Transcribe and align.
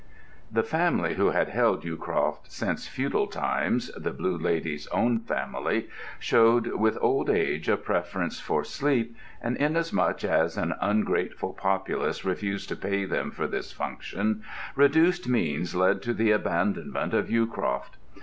The 0.51 0.63
family 0.63 1.13
who 1.13 1.29
had 1.29 1.49
held 1.49 1.83
Yewcroft 1.83 2.51
since 2.51 2.87
feudal 2.87 3.27
times, 3.27 3.91
the 3.95 4.09
Blue 4.09 4.35
Lady's 4.35 4.87
own 4.87 5.19
family, 5.19 5.89
showed 6.17 6.65
with 6.65 6.97
old 6.99 7.29
age 7.29 7.69
a 7.69 7.77
preference 7.77 8.39
for 8.39 8.63
sleep, 8.63 9.15
and 9.43 9.55
inasmuch 9.57 10.23
as 10.23 10.57
an 10.57 10.73
ungrateful 10.81 11.53
populace 11.53 12.25
refused 12.25 12.67
to 12.69 12.75
pay 12.75 13.05
them 13.05 13.29
for 13.29 13.45
this 13.45 13.71
function, 13.71 14.41
reduced 14.75 15.29
means 15.29 15.75
led 15.75 16.01
to 16.01 16.15
the 16.15 16.31
abandonment 16.31 17.13
of 17.13 17.29
Yewcroft. 17.29 17.99